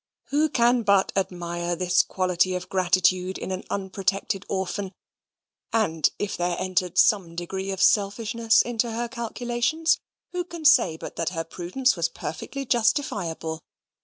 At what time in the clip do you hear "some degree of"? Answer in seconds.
6.97-7.83